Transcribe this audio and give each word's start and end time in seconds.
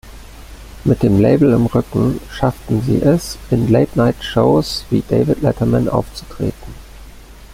Mit 0.83 1.03
dem 1.03 1.21
Label 1.21 1.53
im 1.53 1.67
Rücken 1.67 2.19
schafften 2.31 2.81
sie 2.81 3.03
es, 3.03 3.37
in 3.51 3.71
Late-Night-Shows 3.71 4.87
wie 4.89 5.03
David 5.07 5.43
Letterman 5.43 5.87
aufzutreten. 5.87 6.73